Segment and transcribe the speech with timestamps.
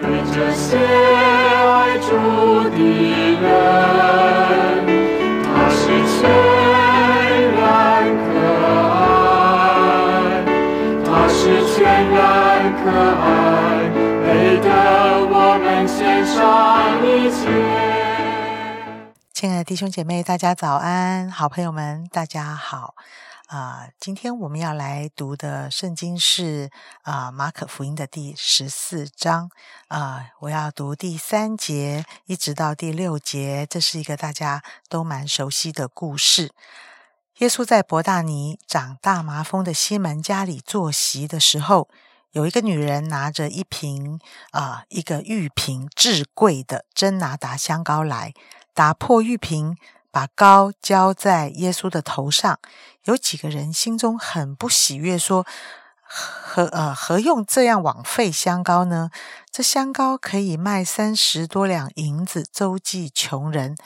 [0.00, 2.06] 对这些爱主
[2.70, 2.78] 的
[3.40, 3.46] 人，
[5.44, 6.20] 他是全
[7.52, 7.60] 然
[8.24, 8.28] 可
[8.94, 8.96] 爱，
[11.04, 11.40] 他是
[11.74, 11.76] 全
[12.10, 12.16] 然
[12.82, 12.86] 可
[13.24, 13.26] 爱，
[14.24, 14.26] 配
[14.60, 14.66] 得
[15.28, 16.38] 我们献上
[17.04, 17.38] 一切。
[19.32, 21.28] 亲爱的弟兄姐妹，大家早安！
[21.30, 22.94] 好朋友们，大家好。
[23.48, 29.50] 啊，今天我们要来读的圣经是啊马可福音的第十四章
[29.86, 36.52] 啊，我要读第三节一直到第六节，这是一个大家都蛮熟悉的故事。
[37.38, 41.88] 耶稣在伯大尼长大麻风的西门家里坐席的时候，
[42.32, 48.34] 有一个女人拿着一瓶啊一个玉瓶至贵的真拿达香膏来，
[48.74, 49.78] 打破玉瓶。
[50.10, 52.58] 把膏浇在耶稣的头上，
[53.04, 55.46] 有几个人心中很不喜悦，说
[56.02, 59.10] ：“何呃何用这样枉费香膏呢？
[59.50, 63.76] 这香膏可以卖三十多两银子，周济穷人。”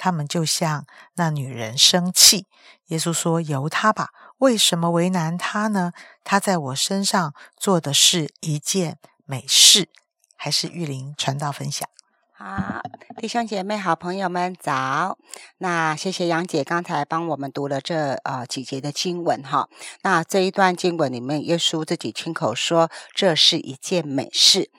[0.00, 2.46] 他们就向那女人生气。
[2.86, 5.92] 耶稣说：“由他吧，为什么为难他呢？
[6.22, 9.88] 他在我身上做的是一件美事。”
[10.40, 11.88] 还是玉林传道分享。
[12.40, 12.80] 好，
[13.16, 15.18] 弟兄姐妹、好朋友们早。
[15.56, 19.68] 那谢谢杨姐刚才帮我们读了这呃几节的经文哈。
[20.02, 24.70] 那这一段经文里面，耶稣自己亲口说，这是一件美事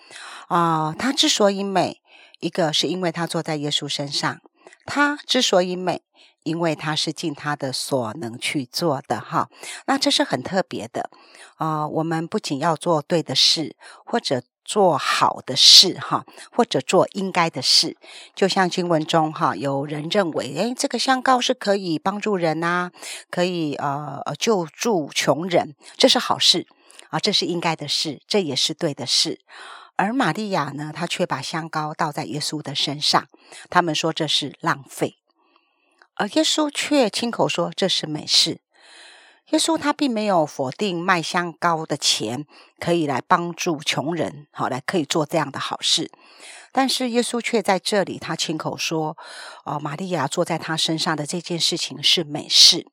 [0.47, 0.95] 啊。
[0.97, 2.01] 他之所以美，
[2.39, 4.37] 一个是因为他坐在耶稣身上；
[4.85, 6.01] 他之所以美，
[6.43, 9.49] 因为他是尽他的所能去做的哈。
[9.85, 11.09] 那这是很特别的
[11.57, 11.85] 啊。
[11.85, 14.43] 我们不仅要做对的事，或者。
[14.69, 17.97] 做好的事哈，或者做应该的事，
[18.35, 22.91] 就像经文中哈，有人认为，诶，这个香膏是可以帮助人呐，
[23.31, 26.67] 可以呃救助穷人，这是好事
[27.09, 29.39] 啊，这是应该的事，这也是对的事。
[29.95, 33.27] 而玛利亚呢，她却把香膏倒在耶稣的身上，
[33.71, 35.17] 他们说这是浪费，
[36.13, 38.61] 而耶稣却亲口说这是美事。
[39.51, 42.45] 耶稣他并没有否定卖香膏的钱
[42.79, 46.11] 可以来帮助穷人，好来可以做这样的好事，
[46.71, 49.17] 但是耶稣却在这里他亲口说
[49.65, 52.87] ：“哦，玛利亚坐在他身上的这件事情是美事。”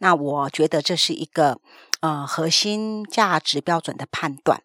[0.00, 1.60] 那我觉得这是一个
[2.00, 4.62] 呃核心价值标准的判断。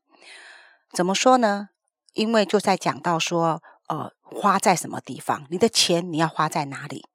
[0.92, 1.70] 怎么说呢？
[2.14, 7.06] 因为就在讲到说，呃，花在什么地方，你的钱你要花在哪里，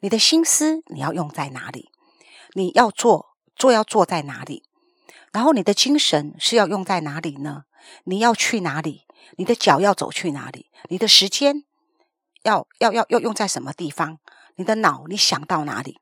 [0.00, 1.90] 你的心思你要用在哪里。
[2.54, 4.64] 你要做做要做在哪里？
[5.32, 7.64] 然后你的精神是要用在哪里呢？
[8.04, 9.02] 你要去哪里？
[9.36, 10.70] 你的脚要走去哪里？
[10.88, 11.64] 你的时间
[12.42, 14.18] 要要要要用在什么地方？
[14.56, 15.98] 你的脑你想到哪里？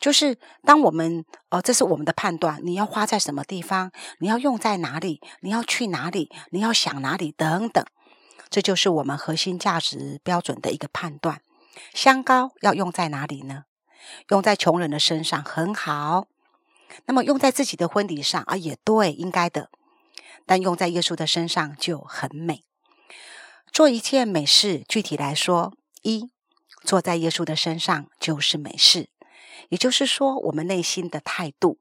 [0.00, 3.90] 就是当我们呃，这是我们的判断，你要花在什么地方？
[4.20, 5.20] 你要用在哪里？
[5.40, 6.30] 你要去哪里？
[6.50, 7.32] 你要想哪里？
[7.32, 7.84] 等等，
[8.48, 11.40] 这就是我们核心价值标准的一个判断。
[11.94, 13.64] 香膏要用在哪里呢？
[14.28, 16.26] 用在穷人的身上很好，
[17.06, 19.70] 那么用在自己的婚礼上啊，也对，应该的。
[20.46, 22.64] 但用在耶稣的身上就很美。
[23.70, 26.30] 做一件美事，具体来说，一
[26.82, 29.10] 坐在耶稣的身上就是美事，
[29.68, 31.78] 也就是说，我们内心的态度，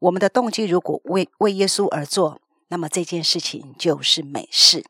[0.00, 4.84] 我们的动机，如果为为耶稣而做，那么这件事情就是美事。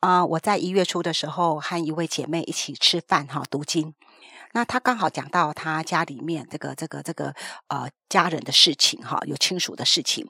[0.00, 3.94] 啊，我在一月初的时候和一位姐妹一起吃饭哈，读经。
[4.52, 7.34] 那他刚好讲到他家里面这个这个这个
[7.68, 10.28] 呃家人的事情哈，有亲属的事情。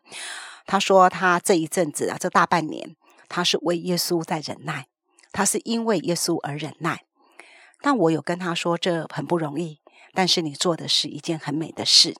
[0.67, 2.97] 他说他这一阵子啊，这大半年
[3.29, 4.87] 他是为耶稣在忍耐，
[5.33, 7.05] 他是因为耶稣而忍耐。
[7.81, 9.81] 但我有跟他说这很不容易，
[10.13, 12.15] 但是你做的是一件很美的事。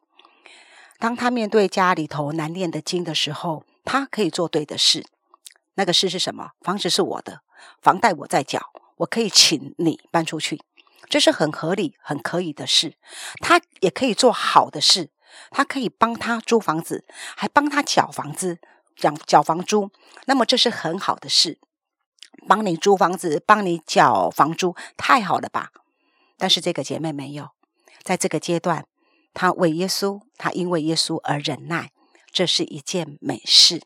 [0.99, 5.07] 当他面对家里头难念的经的时候，他可以做对的事。
[5.75, 6.53] 那个事是什么？
[6.63, 7.43] 房子是我的，
[7.81, 10.61] 房贷我在缴，我可以请你搬出去。
[11.09, 12.95] 这是很合理、很可以的事，
[13.41, 15.11] 他也可以做好的事，
[15.51, 17.05] 他可以帮他租房子，
[17.37, 18.59] 还帮他缴房子、
[18.97, 19.91] 缴缴房租。
[20.27, 21.59] 那么这是很好的事，
[22.47, 25.71] 帮你租房子、帮你缴房租，太好了吧？
[26.37, 27.51] 但是这个姐妹没有，
[28.03, 28.87] 在这个阶段，
[29.35, 31.91] 她为耶稣，她因为耶稣而忍耐，
[32.31, 33.83] 这是一件美事。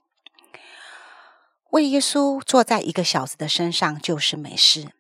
[1.71, 4.93] 为耶稣坐在一个小子的身上，就是美事。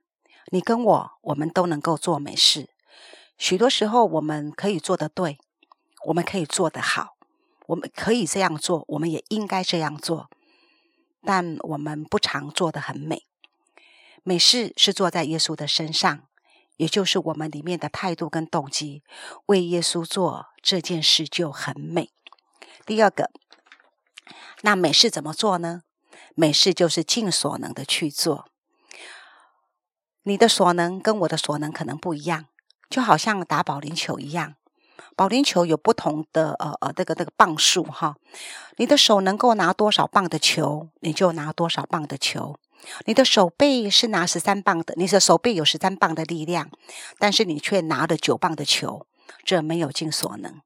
[0.55, 2.69] 你跟我，我们都能够做美事。
[3.37, 5.37] 许多时候，我们可以做得对，
[6.05, 7.17] 我们可以做得好，
[7.67, 10.31] 我们可以这样做，我们也应该这样做。
[11.25, 13.25] 但我们不常做得很美。
[14.23, 16.29] 美事是做在耶稣的身上，
[16.77, 19.03] 也就是我们里面的态度跟动机，
[19.47, 22.11] 为耶稣做这件事就很美。
[22.87, 23.33] 第二个，
[24.63, 25.83] 那美事怎么做呢？
[26.37, 28.47] 美事就是尽所能的去做。
[30.25, 32.47] 你的所能跟我的所能可能不一样，
[32.89, 34.55] 就好像打保龄球一样，
[35.15, 38.17] 保龄球有不同的呃呃这个这个磅数哈。
[38.77, 42.57] 你的手能够拿多少磅的球，你就拿多少磅的球。
[43.07, 46.71] 你的手背是拿十三磅的，你的手背有十三磅的力量，
[47.19, 49.07] 但是你却拿了九磅的球，
[49.45, 50.61] 这没有尽所能。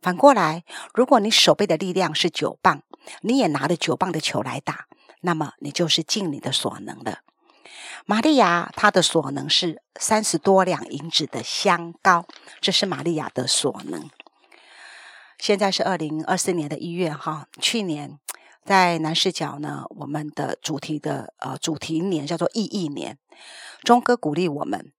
[0.00, 0.64] 反过来，
[0.94, 2.82] 如果你手背的力量是九磅，
[3.20, 4.86] 你也拿了九磅的球来打，
[5.20, 7.18] 那么你就是尽你的所能了。
[8.06, 12.26] 玛利亚她的所能是三十多两银子的香膏，
[12.60, 14.10] 这是玛利亚的所能。
[15.38, 18.18] 现在是二零二四年的一月哈，去年
[18.64, 23.18] 在南视角呢，我们的主题的呃主题年叫做意义年，
[23.82, 24.92] 钟哥鼓励我们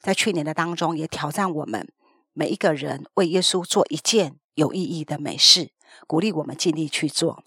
[0.00, 1.92] 在去年的当中也挑战我们
[2.32, 5.72] 每一个人为耶稣做一件有意义的美事，
[6.06, 7.44] 鼓励我们尽力去做。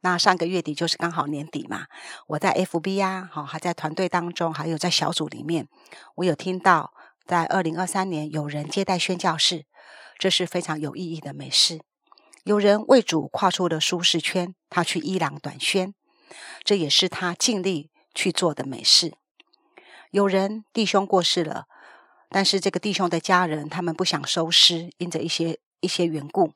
[0.00, 1.86] 那上个月底就是刚好年底嘛，
[2.28, 5.68] 我在 FB 呀，好还在团队当中，还有在小组里面，
[6.16, 6.92] 我有听到
[7.24, 9.64] 在二零二三年有人接待宣教士，
[10.18, 11.80] 这是非常有意义的美事。
[12.44, 15.94] 有人为主跨出了舒适圈，他去伊朗短宣，
[16.62, 19.14] 这也是他尽力去做的美事。
[20.12, 21.64] 有人弟兄过世了，
[22.30, 26.52] 但是这个弟兄的家人他们不想收尸，因着一些一些缘故。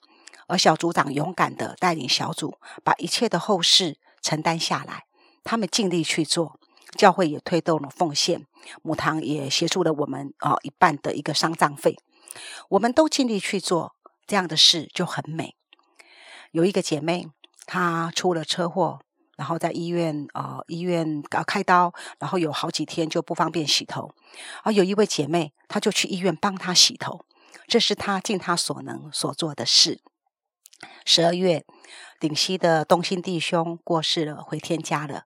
[0.51, 5.05] 而小组长勇敢的带领小组，把一切的后事承担下来。
[5.45, 6.59] 他们尽力去做，
[6.99, 8.47] 教会也推动了奉献，
[8.83, 11.97] 母堂也协助了我们啊一半的一个丧葬费。
[12.71, 13.95] 我们都尽力去做
[14.27, 15.55] 这样的事，就很美。
[16.51, 17.29] 有一个姐妹，
[17.65, 18.99] 她出了车祸，
[19.37, 24.13] 然后在医院啊医院啊开刀，然后有好几天就不方便洗头。
[24.65, 27.25] 而有一位姐妹，她就去医院帮她洗头，
[27.69, 30.01] 这是她尽她所能所做的事。
[31.13, 31.65] 十二月，
[32.21, 35.25] 顶西的东兴弟兄过世了，回天家了。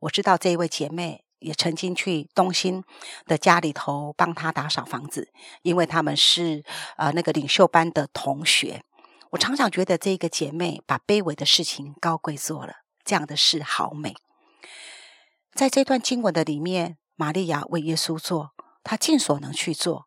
[0.00, 2.82] 我知道这一位姐妹也曾经去东兴
[3.26, 5.28] 的家里头帮他打扫房子，
[5.60, 6.64] 因为他们是
[6.96, 8.82] 呃那个领袖班的同学。
[9.32, 12.72] 我常常觉得这个姐妹把卑微的事情高贵做了，
[13.04, 14.14] 这样的事好美。
[15.52, 18.52] 在这段经文的里面，玛利亚为耶稣做，
[18.82, 20.06] 她尽所能去做，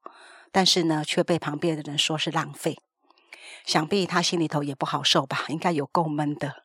[0.51, 2.79] 但是呢，却被旁边的人说是浪费。
[3.69, 6.63] 想必他心里头也不好受吧，应该有够闷的。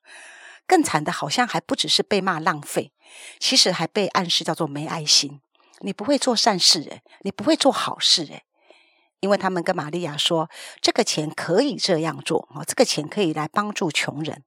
[0.67, 2.93] 更惨的，好像还不只是被骂浪费，
[3.39, 5.43] 其实还被暗示叫做没爱心。
[5.81, 8.45] 你不会做善事，诶，你不会做好事，诶，
[9.21, 10.49] 因为他们跟玛利亚说，
[10.81, 14.43] 这个钱可以这样做哦，这个钱可以来帮助穷人。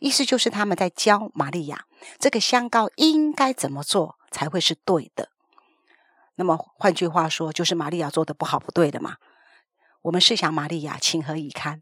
[0.00, 1.86] 意思就是他们在教玛利亚，
[2.18, 5.30] 这个香膏应该怎么做才会是对的。
[6.34, 9.16] 那么换句话说，就是玛利亚做的不好不对的嘛。
[10.02, 11.80] 我们试想，玛利亚情何以堪？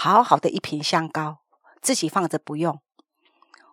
[0.00, 1.38] 好好的一瓶香膏，
[1.82, 2.80] 自己放着不用，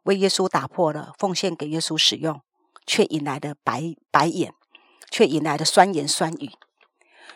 [0.06, 2.42] 为耶稣打破了，奉献给耶稣使用，
[2.88, 4.56] 却引来的白白眼，
[5.12, 6.54] 却引来的酸言酸语。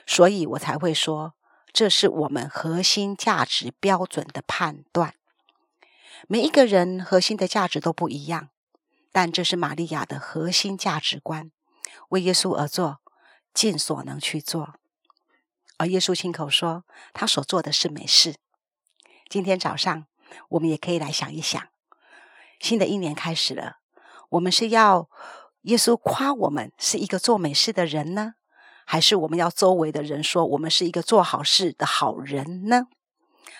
[0.07, 1.35] 所以我才会说，
[1.71, 5.13] 这是我们核心价值标准的判断。
[6.27, 8.49] 每一个人核心的价值都不一样，
[9.11, 11.51] 但这是玛利亚的核心价值观：
[12.09, 13.01] 为耶稣而做，
[13.53, 14.73] 尽所能去做。
[15.77, 18.33] 而耶稣亲口说，他所做的是美事。
[19.29, 20.07] 今天早上，
[20.49, 21.61] 我们也可以来想一想，
[22.59, 23.75] 新的一年开始了，
[24.29, 25.07] 我们是要
[25.61, 28.33] 耶稣夸我们是一个做美事的人呢，
[28.87, 32.87] 还是我们要周围的人说我们是一个做好事的好人呢？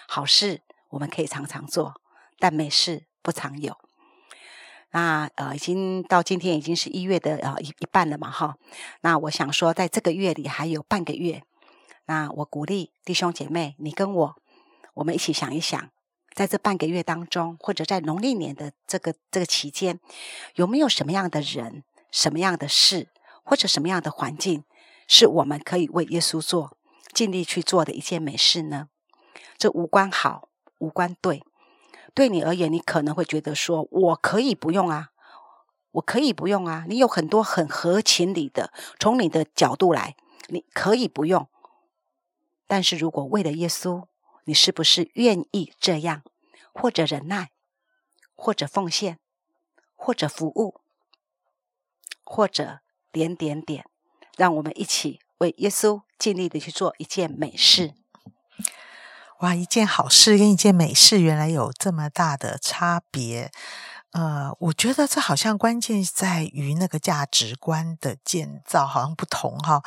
[0.08, 2.02] 好事我们可以常常做，
[2.40, 3.78] 但美事不常有。
[4.92, 8.56] 那呃，已经到今天已经是一月的呃一一半了嘛，哈。
[9.02, 11.44] 那我想说，在这个月里还有半个月。
[12.06, 14.36] 那我鼓励弟兄姐妹，你跟我，
[15.00, 15.90] 我们一起想一想，
[16.34, 20.00] 在这半个月当中，或者在农历年的这个这个期间，
[20.56, 23.08] 有没有什么样的人、什么样的事，
[23.46, 24.66] 或者什么样的环境，
[25.08, 26.78] 是我们可以为耶稣做、
[27.14, 28.90] 尽力去做的一件美事呢？
[29.58, 31.44] 这无关好，无关对。
[32.14, 35.12] 对你而言，你可能会觉得说，我可以不用啊，
[35.92, 36.86] 我可以不用啊。
[36.90, 41.48] 你有很多很合情理的，从你的角度来，你可以不用。
[42.68, 44.04] 但是如果为了耶稣，
[44.50, 46.24] 你是不是愿意这样，
[46.74, 47.52] 或者忍耐，
[48.36, 49.20] 或者奉献，
[49.96, 50.82] 或者服务，
[52.24, 52.80] 或者
[53.12, 53.86] 点点点，
[54.36, 57.94] 让我们一起为耶稣尽力的去做一件美事。
[59.42, 63.52] 哇，一件好事跟一件美事，原来有这么大的差别。
[64.14, 69.84] 呃，我觉得这好像关键在于那个价值观的建造，好像不同哈。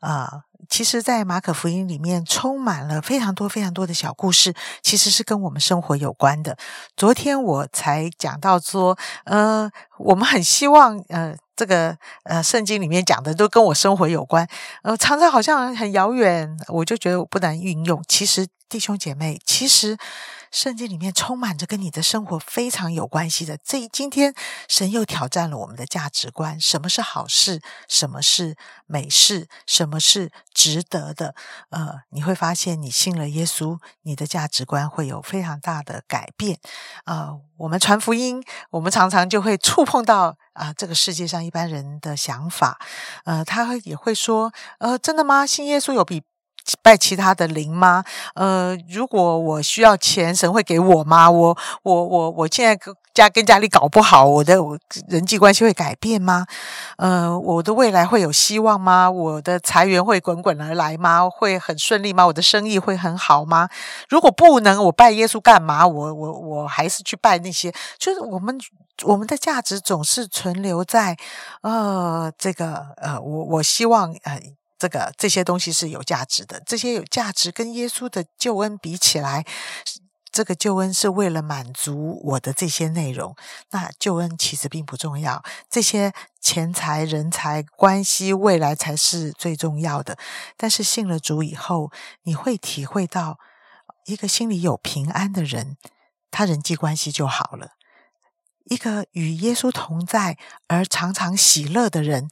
[0.00, 6.56] 啊，其实，在马可福音里面充满了非常多非常多的小故事，其实是跟我们生活有关的。
[6.96, 14.46] 昨天我才讲到说，呃，我们很希望，呃，这个呃，圣经里面讲的都跟我生活有关，
[14.82, 18.02] 呃，常常好像很遥远，我就觉得我不能运用。
[18.08, 19.96] 其实，弟兄姐妹，其实。
[20.50, 23.58] 圣经里面充满着跟你的生活非常有关系的。
[23.58, 24.34] 这今天
[24.68, 27.60] 神又挑战了我们的价值观：什么是好事？
[27.88, 29.48] 什么是美事？
[29.66, 31.34] 什么是值得的？
[31.70, 36.58] 呃，你会发现，你信了耶稣，你的价值观会有非常大的改变。
[37.04, 42.78] 呃，我们传福音，我们常常就会触碰到啊，这个世界上一般人的想法。
[43.24, 45.46] 呃，他也会说：呃，真的吗？
[45.46, 46.22] 信耶稣有比？
[46.82, 48.04] 拜其他的灵吗？
[48.34, 51.30] 呃，如果我需要钱，神会给我吗？
[51.30, 52.78] 我我我我现在
[53.14, 54.54] 家跟家里搞不好，我的
[55.08, 56.46] 人际关系会改变吗？
[56.98, 59.10] 呃，我的未来会有希望吗？
[59.10, 61.28] 我的财源会滚滚而来吗？
[61.28, 62.26] 会很顺利吗？
[62.26, 63.68] 我的生意会很好吗？
[64.08, 65.86] 如果不能，我拜耶稣干嘛？
[65.86, 67.72] 我我我还是去拜那些。
[67.98, 68.56] 就是我们
[69.04, 71.16] 我们的价值总是存留在
[71.62, 74.40] 呃这个呃，我我希望呃。
[74.78, 79.44] 这个这些东西是有价值的，这些有价值跟耶稣的救恩比起来，
[80.30, 83.34] 这个救恩是为了满足我的这些内容。
[83.70, 90.16] 那救恩其实并不重要，这些钱财、人才、关系、未来才是最重要的。
[90.56, 91.90] 但是信了主以后，
[92.22, 93.40] 你会体会到，
[94.04, 95.76] 一个心里有平安的人，
[96.30, 97.70] 他人际关系就好了；
[98.66, 102.28] 一个与耶稣同在而常常喜乐的人，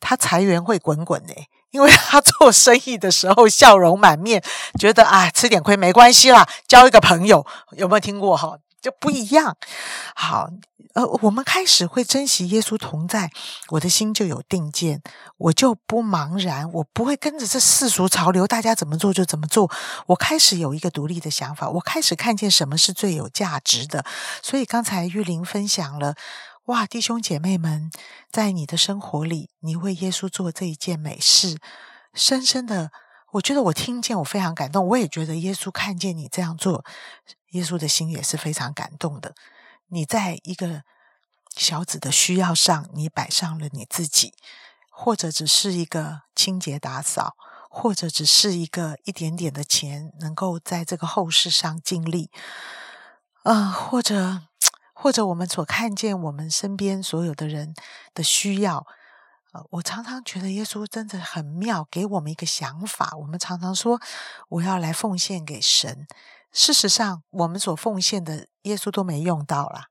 [0.00, 1.34] 他财源会滚滚的。
[1.72, 4.42] 因为他做生意的时候笑容满面，
[4.78, 8.56] 觉得啊吃点亏没关系啦，交一个朋友有没有听过哈？
[8.80, 9.56] 就不一样。
[10.14, 10.48] 好，
[10.94, 13.30] 呃，我们开始会珍惜耶稣同在，
[13.68, 15.00] 我的心就有定见，
[15.38, 19.70] 我就不茫然，我不会跟着这世俗潮流，大家怎么做就怎么做。
[20.08, 24.04] 我开始有一个独立的想法，我开始看见什么是最有价值的。
[24.42, 26.14] 所以刚才玉玲分享了。
[26.66, 27.90] 哇，弟兄姐妹们，
[28.30, 31.58] 在你的生活里，你为耶稣做这一件美事，
[32.14, 32.92] 深深的，
[33.32, 34.86] 我觉得我听见，我非常感动。
[34.86, 36.84] 我也觉得耶稣看见你这样做，
[37.50, 39.34] 耶稣的心也是非常感动的。
[39.88, 40.84] 你在一个
[41.56, 44.32] 小子的需要上，你摆上了你自己，
[44.88, 47.34] 或者只是一个清洁打扫，
[47.68, 52.30] 或者只是一个一点点的钱，能够在这个后事上尽力，
[53.42, 54.42] 呃，或者。
[55.02, 57.74] 或者我们所看见我们身边所有的人
[58.14, 58.86] 的需要，
[59.50, 63.10] 呃，我常常觉得耶稣真的很妙，给我们一个想法。
[63.18, 64.00] 我们常常说
[64.48, 66.06] 我要来奉献给神，
[66.52, 69.88] 事实上我们所奉献的耶稣都没用到啦。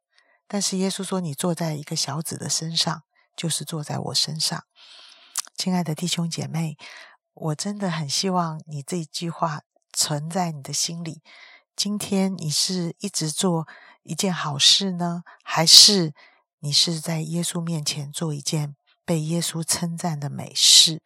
[0.47, 3.03] 但是耶稣说：“你坐在一个小子的身上，
[3.35, 4.63] 就是坐在我身上。”
[5.57, 6.77] 亲爱的弟兄姐妹，
[7.33, 11.21] 我真的很希望你这句话存在你的心里。
[11.75, 13.67] 今天你是一直做。
[14.03, 16.13] 一件好事呢，还是
[16.59, 21.01] 你是在耶稣面前做一件被耶稣称赞的美事？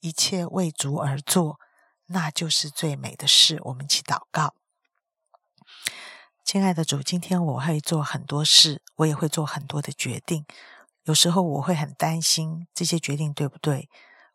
[0.00, 1.58] 一切为主而做，
[2.06, 3.58] 那就是最美的事。
[3.64, 4.54] 我们一起祷告，
[6.44, 10.44] 亲爱的主，今天我会做很多事，我也会做很多的决定。
[11.04, 13.88] 有时候我会很担心这些决定对不对，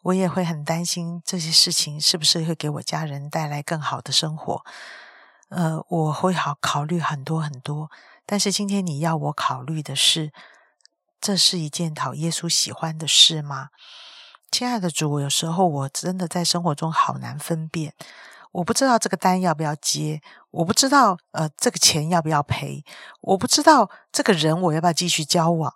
[0.03, 4.63] 我也会很担心这些事情是不是会给我家人带来更好的生活。
[5.49, 7.89] 呃，我会好考虑很多很多，
[8.25, 10.31] 但是今天你要我考虑的是，
[11.19, 13.69] 这是一件讨耶稣喜欢的事吗？
[14.51, 17.93] 亲爱的主，有时候我真的在生活中好难分辨，
[18.51, 22.83] 我不知道这个单要不要接，我不知道呃这个钱要不要赔，
[23.21, 25.73] 我不知道这个人我要不要继续交往，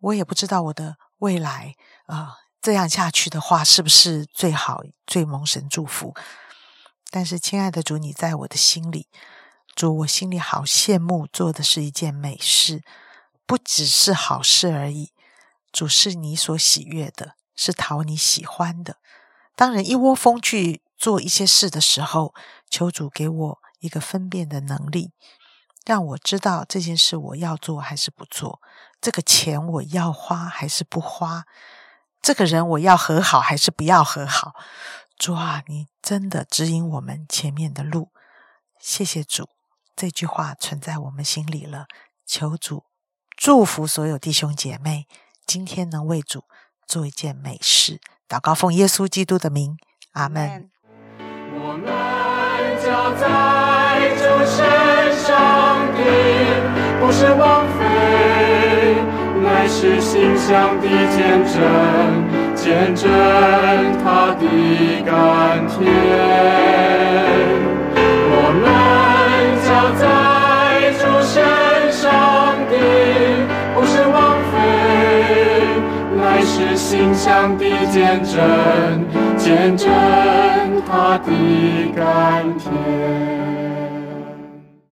[0.00, 1.74] 我也不知道我的未来
[2.06, 6.14] 啊这样下去的话是不是最好最蒙神祝福。
[7.16, 9.06] 但是，亲爱的主，你在我的心里，
[9.72, 12.82] 主，我心里好羡慕，做的是一件美事，
[13.46, 15.12] 不只是好事而已。
[15.70, 18.96] 主是你所喜悦的，是讨你喜欢的。
[19.54, 22.34] 当人一窝蜂去做一些事的时候，
[22.68, 25.12] 求主给我一个分辨的能力，
[25.86, 28.60] 让我知道这件事我要做还是不做，
[29.00, 31.44] 这个钱我要花还是不花，
[32.20, 34.54] 这个人我要和好还是不要和好。
[35.16, 38.10] 主啊，你真的指引我们前面的路，
[38.78, 39.48] 谢谢主。
[39.96, 41.86] 这句话存在我们心里了。
[42.26, 42.84] 求主
[43.36, 45.06] 祝福所有弟兄姐妹，
[45.46, 46.44] 今天能为主
[46.86, 48.00] 做一件美事。
[48.28, 49.76] 祷告奉耶稣基督的名，
[50.12, 50.70] 阿门。
[51.20, 51.86] 我们
[53.20, 55.32] 在主身上
[55.94, 57.84] 的，不是枉费。
[57.84, 58.94] 非，
[59.42, 63.04] 乃是馨香的见证，见证
[64.02, 64.42] 他的
[65.04, 65.12] 甘
[65.68, 65.76] 甜。
[68.30, 68.64] 我们
[69.60, 69.68] 交
[70.00, 70.02] 在
[70.96, 71.36] 主身
[71.92, 72.08] 上
[72.70, 72.72] 的，
[73.74, 74.16] 不是枉
[74.50, 74.56] 费，
[76.16, 78.32] 乃是馨香的见证，
[79.36, 79.86] 见证
[80.88, 81.28] 他的
[81.94, 82.02] 甘
[82.58, 83.43] 甜。